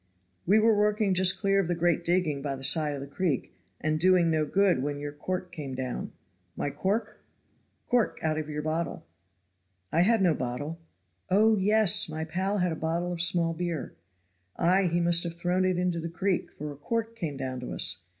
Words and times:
"We 0.47 0.57
were 0.59 0.75
working 0.75 1.13
just 1.13 1.37
clear 1.37 1.59
of 1.59 1.67
the 1.67 1.75
great 1.75 2.03
digging 2.03 2.41
by 2.41 2.55
the 2.55 2.63
side 2.63 2.95
of 2.95 3.01
the 3.01 3.05
creek, 3.07 3.53
and 3.79 3.99
doing 3.99 4.31
no 4.31 4.45
good, 4.47 4.81
when 4.81 4.97
your 4.97 5.11
cork 5.11 5.51
came 5.51 5.75
down." 5.75 6.11
"My 6.55 6.71
cork?" 6.71 7.21
"Cork 7.85 8.17
out 8.23 8.39
of 8.39 8.49
your 8.49 8.63
bottle." 8.63 9.05
"I 9.91 10.01
had 10.01 10.23
no 10.23 10.33
bottle. 10.33 10.79
Oh, 11.29 11.55
yes! 11.55 12.09
my 12.09 12.25
pal 12.25 12.57
had 12.57 12.71
a 12.71 12.75
bottle 12.75 13.13
of 13.13 13.21
small 13.21 13.53
beer." 13.53 13.93
"Ay, 14.55 14.89
he 14.91 14.99
must 14.99 15.21
have 15.23 15.35
thrown 15.37 15.65
it 15.65 15.77
into 15.77 15.99
the 15.99 16.09
creek, 16.09 16.51
for 16.57 16.71
a 16.71 16.75
cork 16.77 17.15
came 17.15 17.37
down 17.37 17.59
to 17.59 17.71
us. 17.71 17.99